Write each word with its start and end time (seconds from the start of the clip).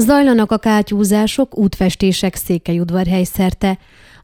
Zajlanak 0.00 0.52
a 0.52 0.58
kátyúzások, 0.58 1.58
útfestések 1.58 2.34
Székelyudvarhely 2.34 3.24
szerte. 3.24 3.78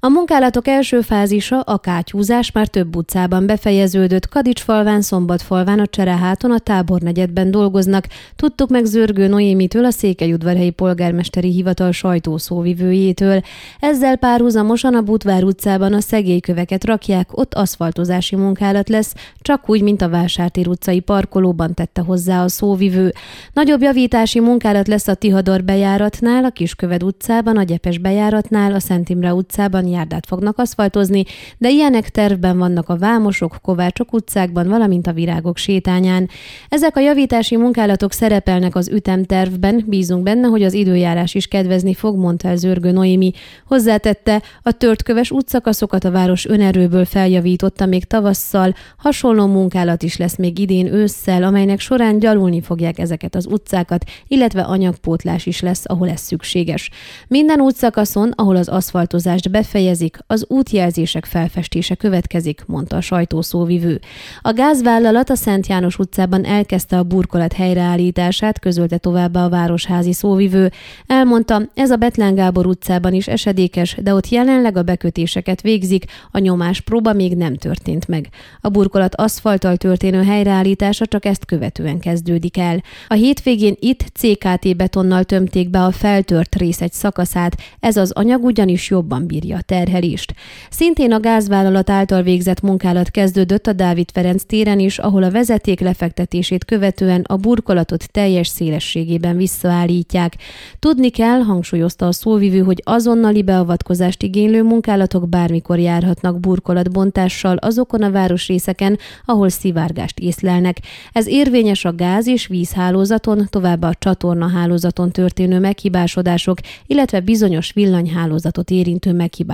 A 0.04 0.08
munkálatok 0.08 0.68
első 0.68 1.00
fázisa, 1.00 1.60
a 1.60 1.78
kátyúzás 1.78 2.52
már 2.52 2.68
több 2.68 2.96
utcában 2.96 3.46
befejeződött, 3.46 4.28
Kadicsfalván, 4.28 5.00
Szombatfalván, 5.00 5.78
a 5.78 5.86
Csereháton, 5.86 6.50
a 6.50 6.58
tábornegyedben 6.58 7.50
dolgoznak. 7.50 8.06
Tudtuk 8.36 8.70
meg 8.70 8.84
Zörgő 8.84 9.26
Noémitől, 9.26 9.84
a 9.84 9.90
Székelyudvarhelyi 9.90 10.70
polgármesteri 10.70 11.50
hivatal 11.50 11.92
sajtószóvivőjétől. 11.92 13.40
Ezzel 13.80 14.16
párhuzamosan 14.16 14.94
a 14.94 15.02
Butvár 15.02 15.44
utcában 15.44 15.92
a 15.92 16.00
szegélyköveket 16.00 16.84
rakják, 16.84 17.38
ott 17.38 17.54
aszfaltozási 17.54 18.36
munkálat 18.36 18.88
lesz, 18.88 19.14
csak 19.40 19.70
úgy, 19.70 19.82
mint 19.82 20.02
a 20.02 20.08
Vásártér 20.08 20.68
utcai 20.68 21.00
parkolóban 21.00 21.74
tette 21.74 22.00
hozzá 22.00 22.42
a 22.42 22.48
szóvivő. 22.48 23.12
Nagyobb 23.52 23.82
javítási 23.82 24.40
munkálat 24.40 24.88
lesz 24.88 25.08
a 25.08 25.14
Tihador 25.14 25.64
bejáratnál, 25.64 26.44
a 26.44 26.50
Kisköved 26.50 27.02
utcában, 27.02 27.56
a 27.56 27.62
Gyepes 27.62 27.98
bejáratnál, 27.98 28.74
a 28.74 28.80
Szent 28.80 29.08
Imre 29.08 29.34
utcában, 29.34 29.92
járdát 29.94 30.26
fognak 30.26 30.58
aszfaltozni, 30.58 31.24
de 31.58 31.70
ilyenek 31.70 32.08
tervben 32.08 32.58
vannak 32.58 32.88
a 32.88 32.96
Vámosok, 32.96 33.58
Kovácsok 33.62 34.12
utcákban, 34.12 34.68
valamint 34.68 35.06
a 35.06 35.12
Virágok 35.12 35.56
sétányán. 35.56 36.28
Ezek 36.68 36.96
a 36.96 37.00
javítási 37.00 37.56
munkálatok 37.56 38.12
szerepelnek 38.12 38.74
az 38.74 38.88
ütemtervben, 38.88 39.84
bízunk 39.86 40.22
benne, 40.22 40.46
hogy 40.46 40.62
az 40.62 40.72
időjárás 40.72 41.34
is 41.34 41.46
kedvezni 41.46 41.94
fog, 41.94 42.16
mondta 42.16 42.48
el 42.48 42.56
Zörgő 42.56 42.90
Noémi. 42.90 43.32
Hozzátette, 43.66 44.42
a 44.62 44.72
törtköves 44.72 45.30
útszakaszokat 45.30 46.04
a 46.04 46.10
város 46.10 46.46
önerőből 46.46 47.04
feljavította 47.04 47.86
még 47.86 48.04
tavasszal, 48.04 48.74
hasonló 48.96 49.46
munkálat 49.46 50.02
is 50.02 50.16
lesz 50.16 50.36
még 50.36 50.58
idén 50.58 50.86
ősszel, 50.86 51.42
amelynek 51.42 51.80
során 51.80 52.18
gyalulni 52.18 52.60
fogják 52.60 52.98
ezeket 52.98 53.34
az 53.34 53.46
utcákat, 53.46 54.04
illetve 54.28 54.62
anyagpótlás 54.62 55.46
is 55.46 55.60
lesz, 55.60 55.82
ahol 55.86 56.08
ez 56.08 56.20
szükséges. 56.20 56.90
Minden 57.28 57.60
útszakaszon, 57.60 58.32
ahol 58.36 58.56
az 58.56 58.68
aszfaltozást 58.68 59.50
befejezik, 59.50 59.83
befejezik, 59.84 60.18
az 60.26 60.44
útjelzések 60.48 61.24
felfestése 61.24 61.94
következik, 61.94 62.64
mondta 62.66 62.96
a 62.96 63.00
sajtószóvivő. 63.00 64.00
A 64.40 64.52
gázvállalat 64.52 65.30
a 65.30 65.34
Szent 65.34 65.66
János 65.66 65.98
utcában 65.98 66.44
elkezdte 66.44 66.98
a 66.98 67.02
burkolat 67.02 67.52
helyreállítását, 67.52 68.58
közölte 68.58 68.98
továbbá 68.98 69.44
a 69.44 69.48
városházi 69.48 70.12
szóvivő. 70.12 70.70
Elmondta, 71.06 71.62
ez 71.74 71.90
a 71.90 71.96
Betlen 71.96 72.34
Gábor 72.34 72.66
utcában 72.66 73.12
is 73.12 73.28
esedékes, 73.28 73.96
de 74.02 74.14
ott 74.14 74.28
jelenleg 74.28 74.76
a 74.76 74.82
bekötéseket 74.82 75.60
végzik, 75.60 76.04
a 76.30 76.38
nyomás 76.38 76.80
próba 76.80 77.12
még 77.12 77.36
nem 77.36 77.56
történt 77.56 78.08
meg. 78.08 78.28
A 78.60 78.68
burkolat 78.68 79.14
aszfalttal 79.14 79.76
történő 79.76 80.22
helyreállítása 80.22 81.06
csak 81.06 81.24
ezt 81.24 81.44
követően 81.44 81.98
kezdődik 81.98 82.58
el. 82.58 82.82
A 83.08 83.14
hétvégén 83.14 83.74
itt 83.78 84.04
CKT 84.14 84.76
betonnal 84.76 85.24
tömték 85.24 85.70
be 85.70 85.84
a 85.84 85.90
feltört 85.90 86.54
rész 86.54 86.80
egy 86.80 86.92
szakaszát, 86.92 87.56
ez 87.80 87.96
az 87.96 88.10
anyag 88.10 88.44
ugyanis 88.44 88.90
jobban 88.90 89.26
bírja 89.26 89.56
a 89.56 89.62
terhelést. 89.74 90.34
Szintén 90.70 91.12
a 91.12 91.20
gázvállalat 91.20 91.90
által 91.90 92.22
végzett 92.22 92.60
munkálat 92.60 93.10
kezdődött 93.10 93.66
a 93.66 93.72
Dávid 93.72 94.08
Ferenc 94.12 94.42
téren 94.44 94.78
is, 94.78 94.98
ahol 94.98 95.22
a 95.22 95.30
vezeték 95.30 95.80
lefektetését 95.80 96.64
követően 96.64 97.24
a 97.26 97.36
burkolatot 97.36 98.10
teljes 98.10 98.48
szélességében 98.48 99.36
visszaállítják. 99.36 100.36
Tudni 100.78 101.10
kell, 101.10 101.40
hangsúlyozta 101.40 102.06
a 102.06 102.12
szóvivő, 102.12 102.58
hogy 102.58 102.82
azonnali 102.84 103.42
beavatkozást 103.42 104.22
igénylő 104.22 104.62
munkálatok 104.62 105.28
bármikor 105.28 105.78
járhatnak 105.78 106.40
burkolatbontással 106.40 107.56
azokon 107.56 108.02
a 108.02 108.10
városrészeken, 108.10 108.98
ahol 109.24 109.48
szivárgást 109.48 110.18
észlelnek. 110.18 110.76
Ez 111.12 111.26
érvényes 111.26 111.84
a 111.84 111.94
gáz 111.94 112.26
és 112.26 112.46
vízhálózaton, 112.46 113.46
továbbá 113.50 113.88
a 113.88 113.94
csatornahálózaton 113.98 115.10
történő 115.10 115.58
meghibásodások, 115.58 116.58
illetve 116.86 117.20
bizonyos 117.20 117.72
villanyhálózatot 117.72 118.70
érintő 118.70 119.12
meghibásodások 119.12 119.53